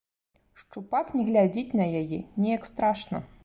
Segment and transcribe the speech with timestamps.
[0.61, 3.17] Шчупак не глядзіць на яе, неяк страшна.